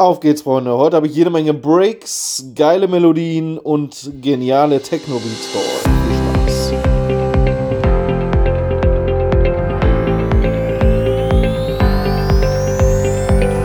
Auf 0.00 0.20
geht's, 0.20 0.40
Freunde. 0.40 0.78
Heute 0.78 0.96
habe 0.96 1.08
ich 1.08 1.14
jede 1.14 1.28
Menge 1.28 1.52
Breaks, 1.52 2.42
geile 2.54 2.88
Melodien 2.88 3.58
und 3.58 4.10
geniale 4.22 4.80
Techno-Beats 4.80 5.46
für 5.48 5.58
euch. 5.58 5.82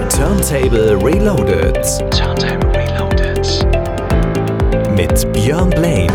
Turntable 0.10 1.02
Reloaded. 1.02 1.80
Turntable 2.12 2.70
Reloaded. 2.74 3.66
Mit 4.94 5.32
Björn 5.32 5.70
Blaine. 5.70 6.12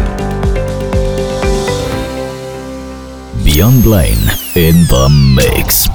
Björn 3.42 3.80
Blaine 3.80 4.30
in 4.54 4.86
the 4.90 5.08
mix. 5.08 5.88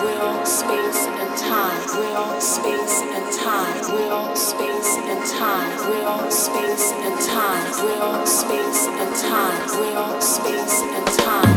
real 0.00 0.44
space 0.44 1.06
and 1.06 1.38
time, 1.38 1.80
real 1.96 2.40
space 2.40 3.00
and 3.00 3.32
time, 3.32 3.76
real 3.96 4.36
space 4.36 4.96
and 4.98 5.24
time, 5.26 5.90
real 5.90 6.30
space 6.30 6.92
and 6.92 7.20
time, 7.20 7.64
real 7.82 8.26
space 8.26 8.86
and 8.88 9.16
time, 9.16 9.80
real 9.80 10.20
space 10.20 10.82
and 10.82 11.06
time. 11.18 11.55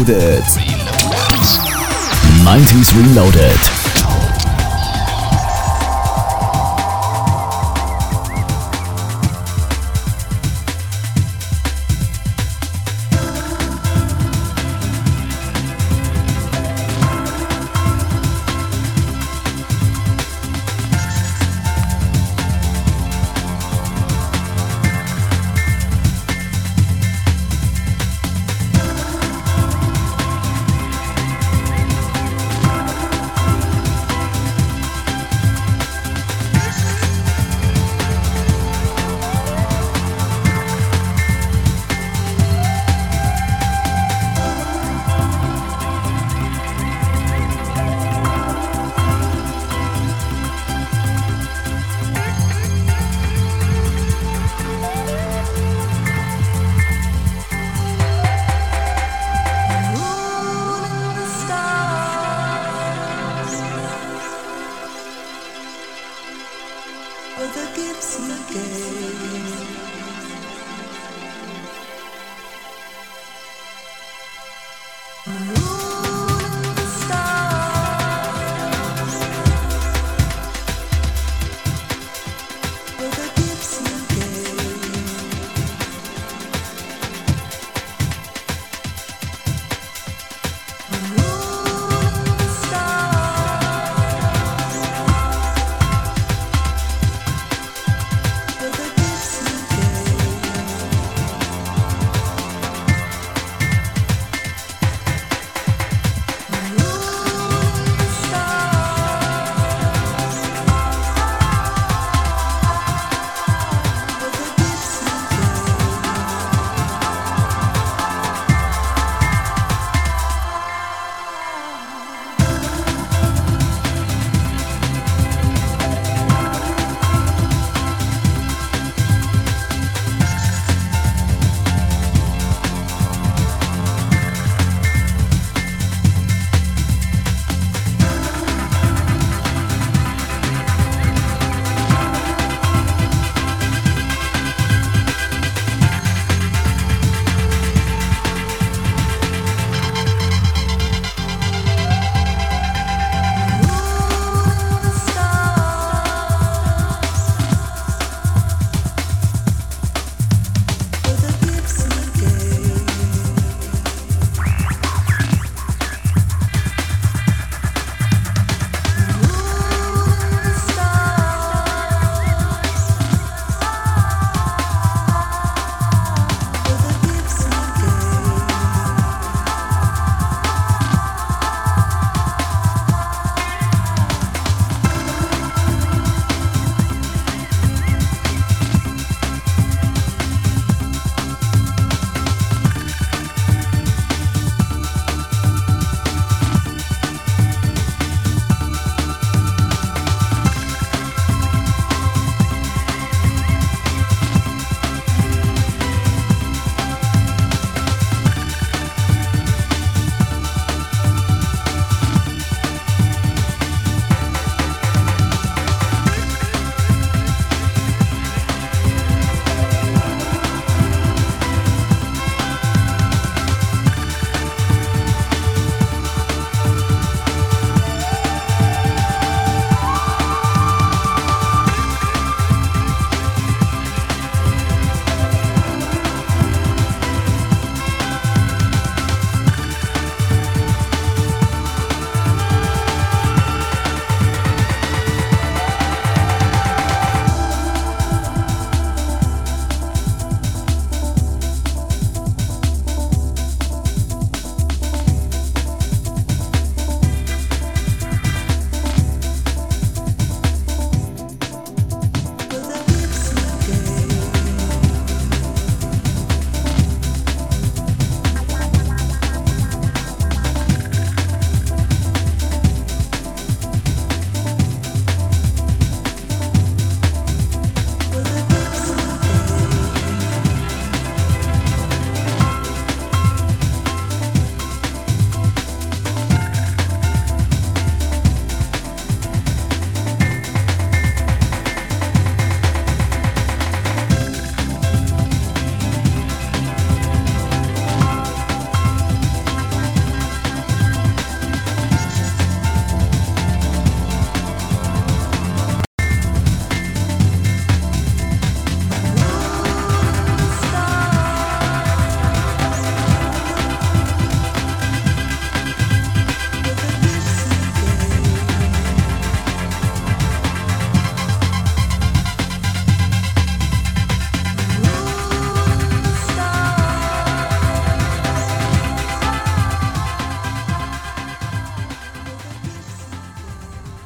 Reloaded. 0.00 0.44
90s 2.42 2.94
Reloaded. 2.94 3.79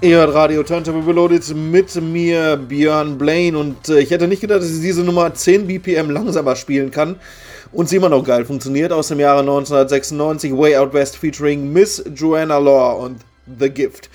Ihr 0.04 0.18
hört 0.18 0.34
Radio 0.34 0.62
Turntable 0.62 1.06
Reloaded 1.06 1.56
mit 1.56 1.94
mir, 1.94 2.58
Björn 2.58 3.16
Blaine. 3.16 3.56
Und 3.56 3.88
äh, 3.88 4.00
ich 4.00 4.10
hätte 4.10 4.28
nicht 4.28 4.42
gedacht, 4.42 4.60
dass 4.60 4.70
ich 4.70 4.82
diese 4.82 5.02
Nummer 5.02 5.32
10 5.32 5.66
BPM 5.66 6.10
langsamer 6.10 6.56
spielen 6.56 6.90
kann. 6.90 7.16
Und 7.72 7.88
sie 7.88 7.96
immer 7.96 8.10
noch 8.10 8.22
geil 8.22 8.44
funktioniert. 8.44 8.92
Aus 8.92 9.08
dem 9.08 9.18
Jahre 9.18 9.40
1996, 9.40 10.52
Way 10.52 10.76
Out 10.76 10.92
West 10.92 11.16
featuring 11.16 11.72
Miss 11.72 12.04
Joanna 12.14 12.58
Law 12.58 13.02
und 13.02 13.22
The 13.58 13.70
Gift. 13.70 14.10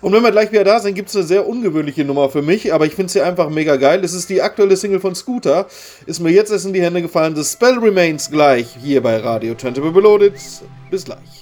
Und 0.00 0.12
wenn 0.12 0.22
wir 0.22 0.30
gleich 0.30 0.52
wieder 0.52 0.62
da 0.62 0.78
sind, 0.78 0.94
gibt 0.94 1.08
es 1.08 1.16
eine 1.16 1.24
sehr 1.24 1.44
ungewöhnliche 1.44 2.04
Nummer 2.04 2.30
für 2.30 2.42
mich, 2.42 2.72
aber 2.72 2.86
ich 2.86 2.94
finde 2.94 3.10
sie 3.10 3.20
einfach 3.20 3.50
mega 3.50 3.74
geil. 3.74 4.04
Es 4.04 4.12
ist 4.12 4.30
die 4.30 4.42
aktuelle 4.42 4.76
Single 4.76 5.00
von 5.00 5.16
Scooter. 5.16 5.66
Ist 6.06 6.20
mir 6.20 6.30
jetzt 6.30 6.52
erst 6.52 6.66
in 6.66 6.72
die 6.72 6.82
Hände 6.82 7.02
gefallen. 7.02 7.34
The 7.34 7.42
Spell 7.42 7.80
Remains 7.80 8.30
gleich 8.30 8.76
hier 8.80 9.02
bei 9.02 9.16
Radio 9.16 9.54
Turntable 9.54 9.92
Reloaded. 9.92 10.34
Bis 10.88 11.04
gleich. 11.04 11.41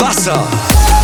Wasser. 0.00 1.03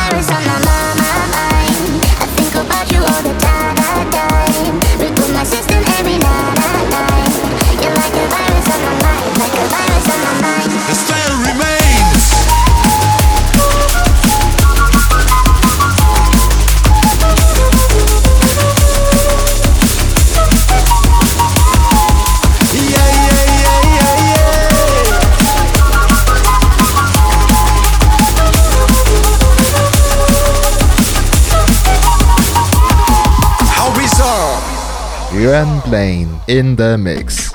Björn 35.41 35.81
Blaine 35.89 36.39
in 36.47 36.75
the 36.75 36.99
mix. 36.99 37.49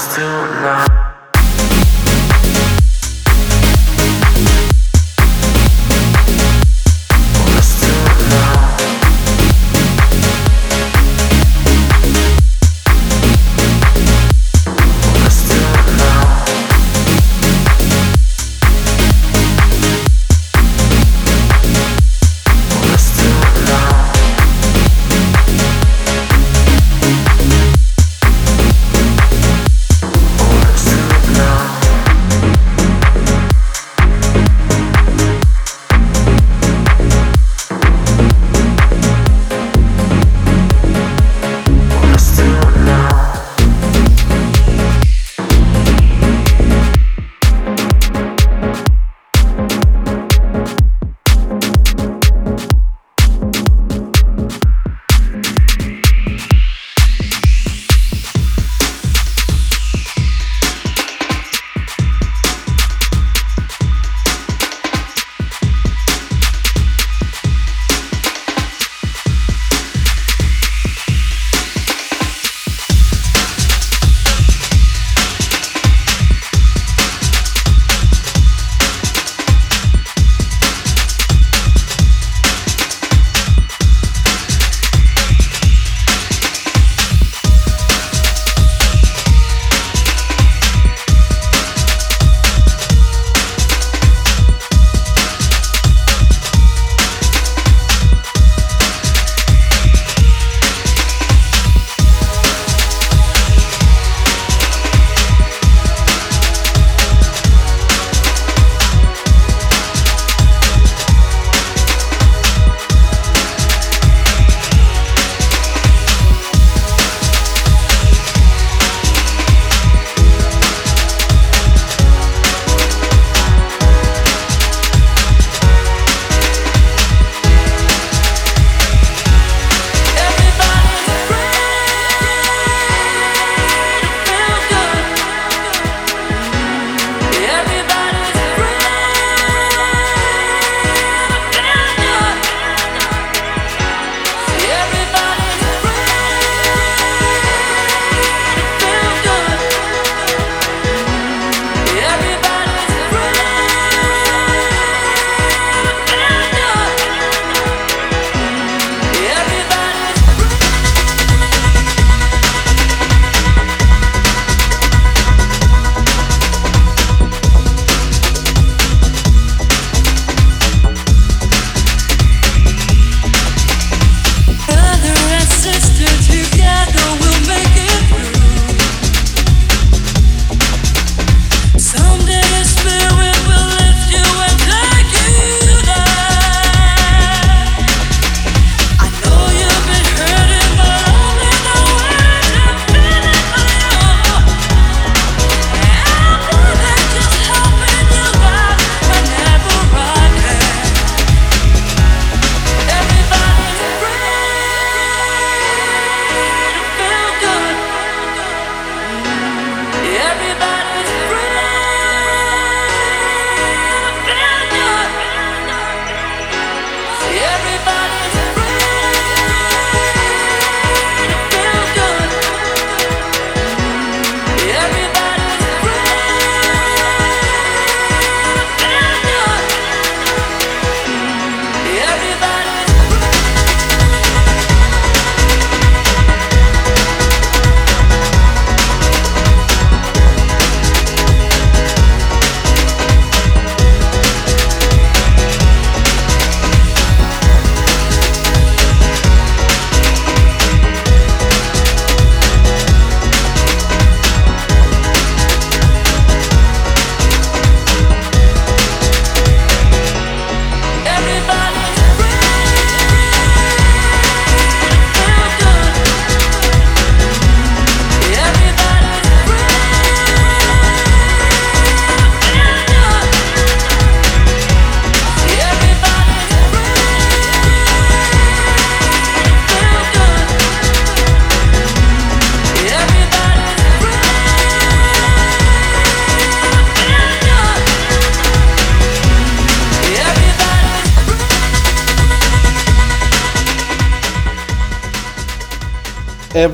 still 0.00 0.46
not 0.62 1.09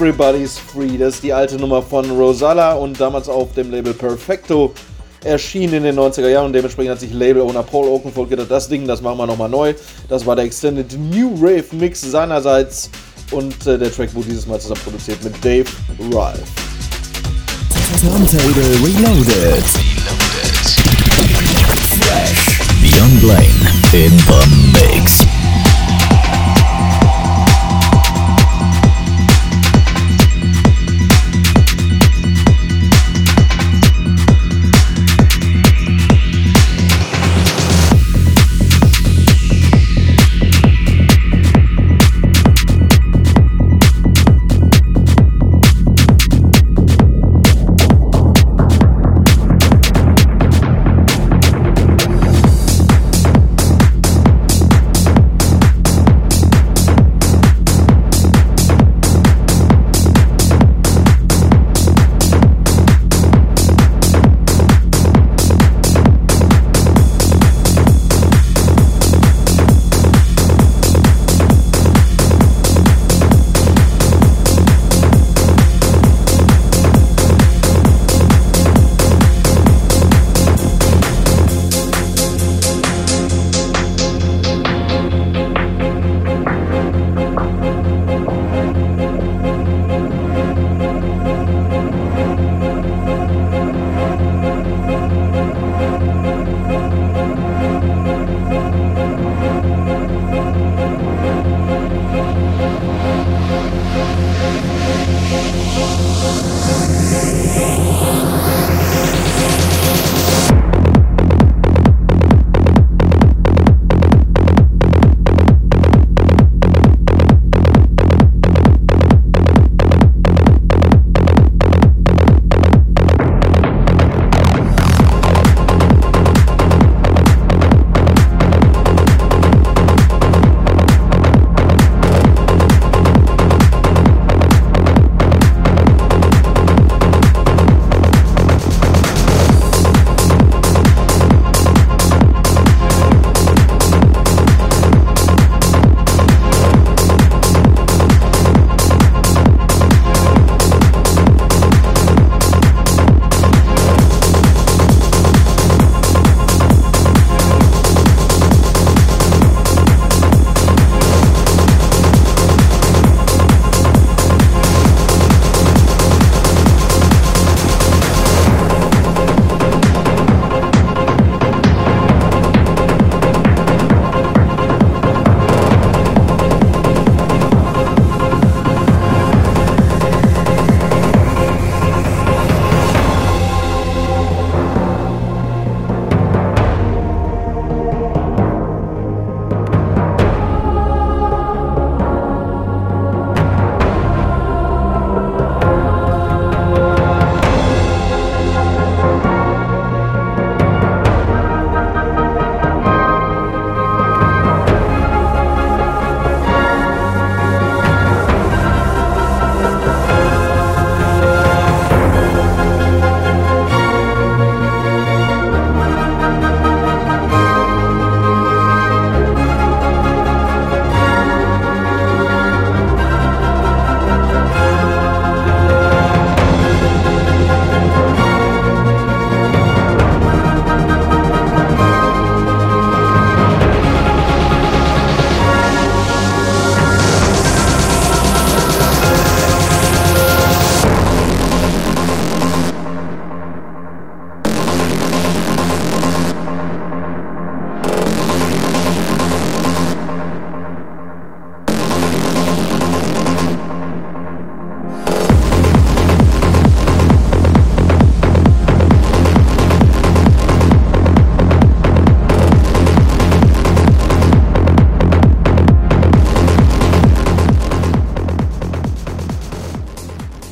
Everybody's 0.07 0.57
Free. 0.57 0.97
Das 0.97 1.17
ist 1.17 1.25
die 1.25 1.33
alte 1.33 1.57
Nummer 1.57 1.83
von 1.83 2.09
Rosalla 2.09 2.75
und 2.75 3.01
damals 3.01 3.29
auf 3.29 3.53
dem 3.55 3.73
Label 3.73 3.93
Perfecto 3.93 4.73
erschienen 5.25 5.75
in 5.75 5.83
den 5.83 5.99
90er 5.99 6.29
Jahren 6.29 6.47
und 6.47 6.53
dementsprechend 6.53 6.93
hat 6.93 7.01
sich 7.01 7.13
Label-Owner 7.13 7.65
Paul 7.65 7.89
Oakenfold 7.89 8.31
gedacht, 8.31 8.49
das 8.49 8.69
Ding, 8.69 8.87
das 8.87 9.03
machen 9.03 9.19
wir 9.19 9.27
nochmal 9.27 9.49
neu. 9.49 9.75
Das 10.09 10.25
war 10.25 10.37
der 10.37 10.45
Extended 10.45 10.97
New 10.97 11.35
Rave 11.41 11.65
Mix 11.73 12.03
seinerseits 12.03 12.89
und 13.33 13.67
äh, 13.67 13.77
der 13.77 13.93
Track 13.93 14.15
wurde 14.15 14.29
dieses 14.29 14.47
Mal 14.47 14.61
zusammen 14.61 14.81
produziert 14.85 15.25
mit 15.25 15.45
Dave 15.45 15.67
Ralph. 16.13 16.39
Turntable 18.01 18.63
Reloaded. 18.87 19.65
Fresh. 21.99 22.61
Beyond 22.81 23.21
Blaine 23.21 23.67
in 23.93 24.17
the 24.17 24.47
mix. 24.73 25.26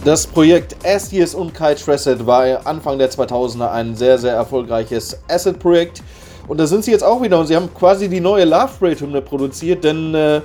Das 0.04 0.26
Projekt 0.26 0.76
Astius 0.84 1.34
und 1.34 1.54
Tressed 1.54 2.26
war 2.26 2.66
Anfang 2.66 2.98
der 2.98 3.10
2000er 3.10 3.70
ein 3.70 3.96
sehr, 3.96 4.18
sehr 4.18 4.34
erfolgreiches 4.34 5.18
Asset-Projekt. 5.28 6.02
Und 6.46 6.60
da 6.60 6.66
sind 6.66 6.84
sie 6.84 6.90
jetzt 6.90 7.02
auch 7.02 7.22
wieder 7.22 7.40
und 7.40 7.46
sie 7.46 7.56
haben 7.56 7.72
quasi 7.72 8.10
die 8.10 8.20
neue 8.20 8.44
Love 8.44 8.68
Parade-Hymne 8.78 9.22
produziert, 9.22 9.82
denn 9.82 10.14
äh, 10.14 10.42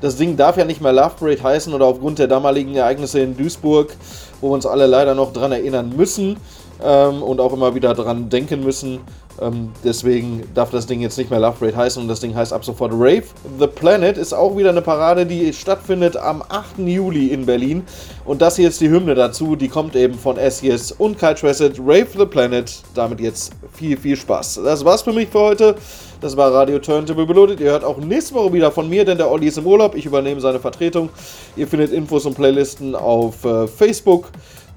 das 0.00 0.16
Ding 0.16 0.34
darf 0.38 0.56
ja 0.56 0.64
nicht 0.64 0.80
mehr 0.80 0.94
Love 0.94 1.12
Parade 1.18 1.42
heißen 1.42 1.74
oder 1.74 1.84
aufgrund 1.84 2.20
der 2.20 2.26
damaligen 2.26 2.74
Ereignisse 2.74 3.20
in 3.20 3.36
Duisburg, 3.36 3.94
wo 4.40 4.48
wir 4.48 4.54
uns 4.54 4.64
alle 4.64 4.86
leider 4.86 5.14
noch 5.14 5.34
dran 5.34 5.52
erinnern 5.52 5.92
müssen 5.94 6.38
ähm, 6.82 7.22
und 7.22 7.38
auch 7.38 7.52
immer 7.52 7.74
wieder 7.74 7.92
dran 7.92 8.30
denken 8.30 8.64
müssen. 8.64 9.00
Ähm, 9.40 9.70
deswegen 9.84 10.42
darf 10.54 10.70
das 10.70 10.86
Ding 10.86 11.00
jetzt 11.00 11.18
nicht 11.18 11.30
mehr 11.30 11.40
Love 11.40 11.56
Parade 11.58 11.76
heißen 11.76 12.02
und 12.02 12.08
das 12.08 12.20
Ding 12.20 12.34
heißt 12.34 12.52
ab 12.52 12.64
sofort 12.64 12.92
Rave. 12.92 13.24
The 13.58 13.66
Planet 13.66 14.18
ist 14.18 14.32
auch 14.32 14.56
wieder 14.56 14.70
eine 14.70 14.82
Parade, 14.82 15.26
die 15.26 15.52
stattfindet 15.52 16.16
am 16.16 16.42
8. 16.48 16.78
Juli 16.78 17.28
in 17.28 17.46
Berlin. 17.46 17.84
Und 18.24 18.42
das 18.42 18.56
hier 18.56 18.68
ist 18.68 18.80
die 18.80 18.90
Hymne 18.90 19.14
dazu, 19.14 19.56
die 19.56 19.68
kommt 19.68 19.96
eben 19.96 20.14
von 20.14 20.36
SES 20.36 20.92
und 20.92 21.18
Kyle 21.18 21.34
Tressett. 21.34 21.78
Rave 21.78 22.08
the 22.16 22.26
Planet. 22.26 22.72
Damit 22.94 23.20
jetzt 23.20 23.52
viel, 23.72 23.96
viel 23.96 24.16
Spaß. 24.16 24.60
Das 24.64 24.84
war's 24.84 25.02
für 25.02 25.12
mich 25.12 25.28
für 25.28 25.40
heute. 25.40 25.74
Das 26.22 26.36
war 26.36 26.54
Radio 26.54 26.78
Turntable 26.78 27.28
Reloaded. 27.28 27.58
Ihr 27.58 27.72
hört 27.72 27.82
auch 27.82 27.98
nächste 27.98 28.34
Woche 28.36 28.52
wieder 28.52 28.70
von 28.70 28.88
mir, 28.88 29.04
denn 29.04 29.18
der 29.18 29.28
Olli 29.28 29.48
ist 29.48 29.58
im 29.58 29.66
Urlaub. 29.66 29.96
Ich 29.96 30.06
übernehme 30.06 30.40
seine 30.40 30.60
Vertretung. 30.60 31.08
Ihr 31.56 31.66
findet 31.66 31.92
Infos 31.92 32.26
und 32.26 32.34
Playlisten 32.34 32.94
auf 32.94 33.44
äh, 33.44 33.66
Facebook, 33.66 34.28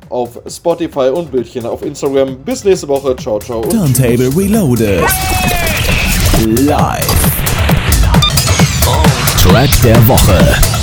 auf 0.10 0.40
Spotify 0.48 1.10
und 1.14 1.32
Bildchen 1.32 1.66
auf 1.66 1.84
Instagram. 1.84 2.38
Bis 2.38 2.64
nächste 2.64 2.88
Woche. 2.88 3.16
Ciao, 3.16 3.40
ciao. 3.40 3.62
Und 3.62 3.72
Turntable 3.72 4.30
Reloaded. 4.36 5.04
Live. 6.46 7.08
Track 9.42 9.70
der 9.84 10.08
Woche. 10.08 10.75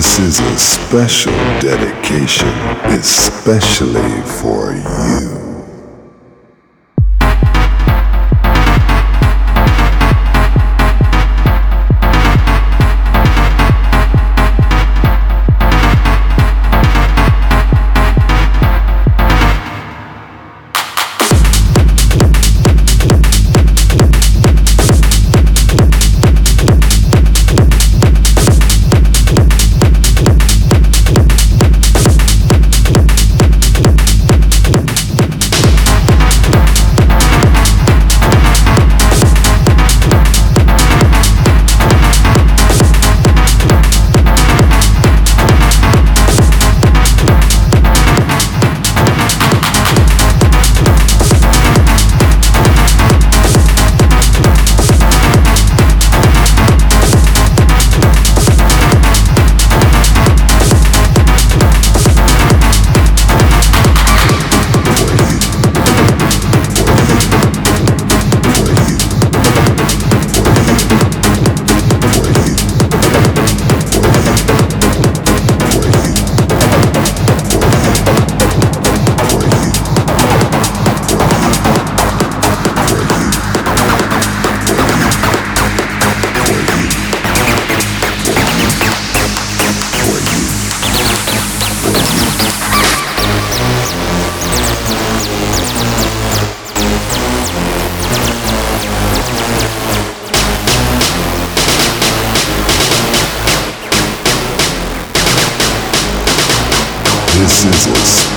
This 0.00 0.18
is 0.18 0.40
a 0.40 0.56
special 0.56 1.34
dedication, 1.60 2.48
especially 2.86 4.19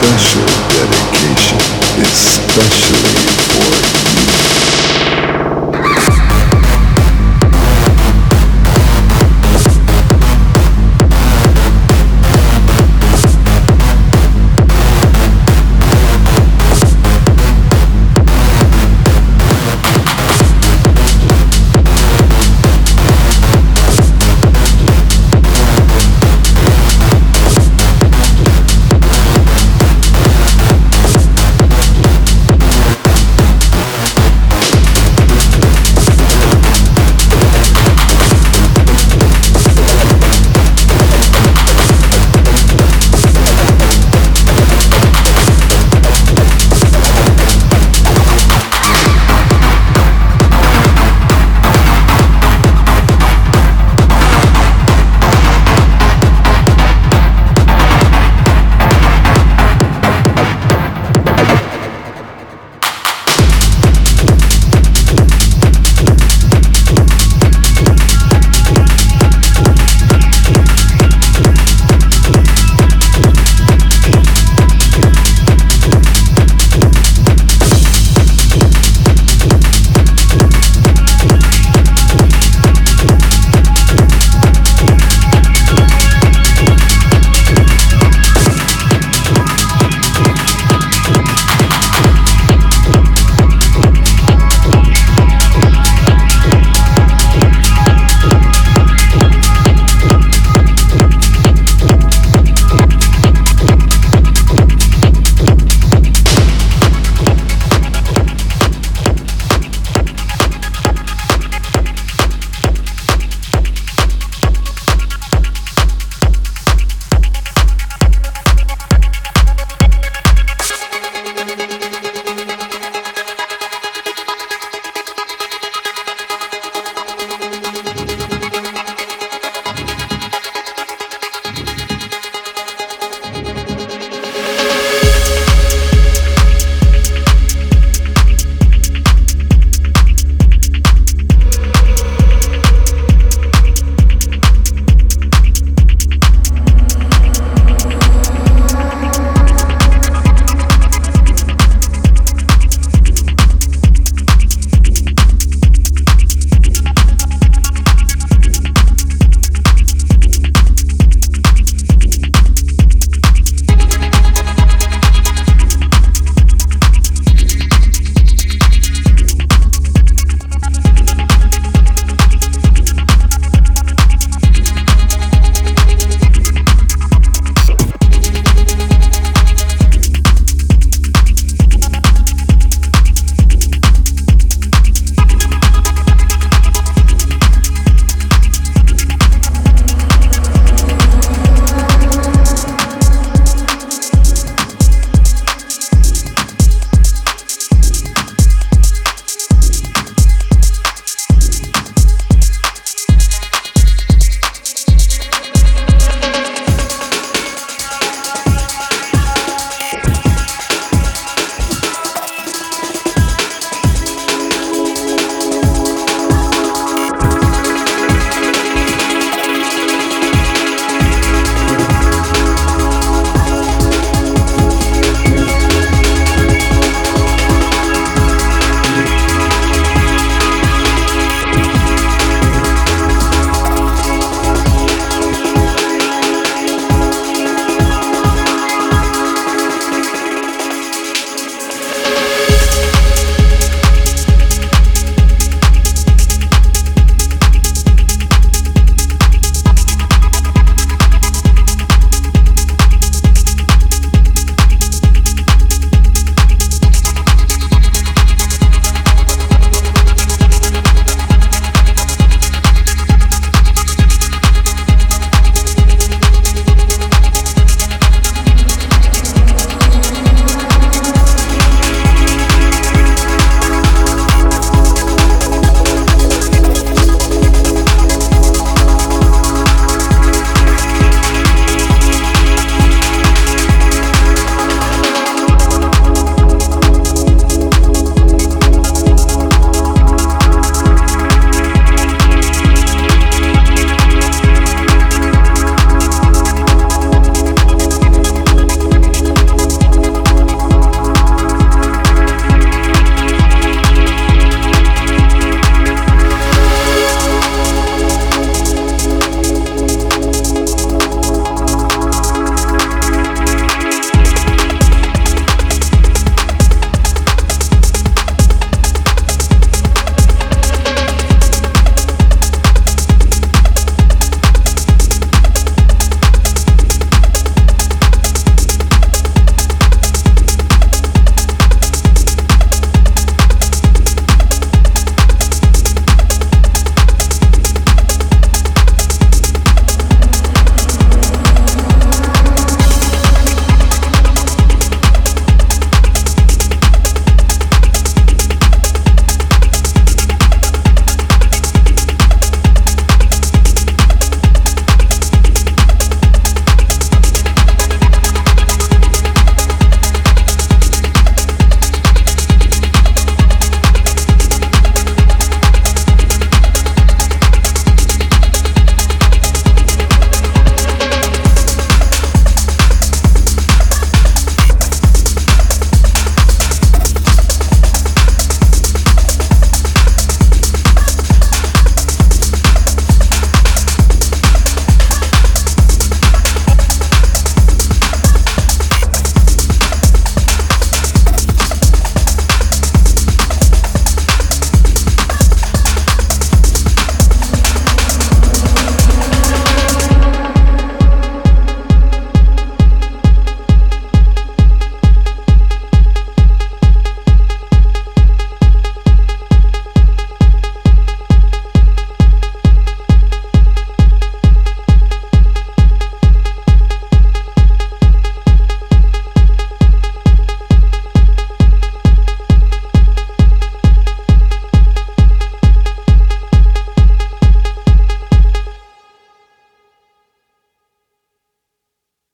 special 0.03 0.43
dedication, 0.67 1.57
especially 2.03 3.15
for 3.55 4.02